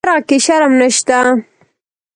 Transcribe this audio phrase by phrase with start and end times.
[0.03, 1.17] په شرعه کې شرم نشته.